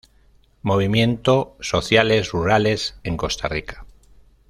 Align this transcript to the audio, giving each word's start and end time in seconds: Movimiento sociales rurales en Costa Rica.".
Movimiento 0.63 1.55
sociales 1.59 2.31
rurales 2.31 2.95
en 3.03 3.17
Costa 3.17 3.47
Rica.". 3.47 3.85